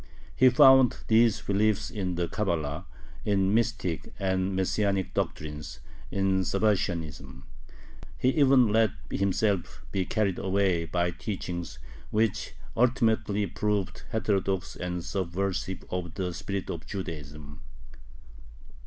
He 0.35 0.49
found 0.49 0.97
these 1.09 1.43
beliefs 1.43 1.91
in 1.91 2.15
the 2.15 2.27
Cabala, 2.27 2.85
in 3.23 3.53
mystic 3.53 4.11
and 4.17 4.55
Messianic 4.55 5.13
doctrines, 5.13 5.79
in 6.09 6.43
Sabbatianism. 6.43 7.43
He 8.17 8.29
even 8.29 8.69
let 8.69 8.93
himself 9.11 9.85
be 9.91 10.05
carried 10.07 10.39
away 10.39 10.85
by 10.85 11.11
teachings 11.11 11.77
which 12.09 12.55
ultimately 12.75 13.45
proved 13.45 14.01
heterodox 14.09 14.75
and 14.75 15.05
subversive 15.05 15.83
of 15.91 16.15
the 16.15 16.33
spirit 16.33 16.71
of 16.71 16.87
Judaism. 16.87 17.61